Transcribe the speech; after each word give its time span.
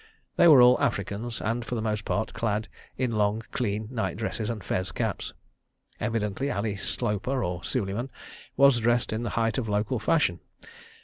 They 0.35 0.47
were 0.47 0.63
all 0.63 0.81
Africans, 0.81 1.39
and, 1.41 1.63
for 1.63 1.75
the 1.75 1.81
most 1.83 2.05
part, 2.05 2.33
clad 2.33 2.67
in 2.97 3.11
long, 3.11 3.43
clean 3.51 3.87
night 3.91 4.17
dresses 4.17 4.49
and 4.49 4.63
fez 4.63 4.91
caps. 4.91 5.35
Evidently 5.99 6.49
Ali 6.49 6.75
Sloper 6.75 7.43
or 7.43 7.63
Suleiman 7.63 8.09
was 8.57 8.79
dressed 8.79 9.13
in 9.13 9.21
the 9.21 9.29
height 9.37 9.59
of 9.59 9.69
local 9.69 9.99
fashion. 9.99 10.39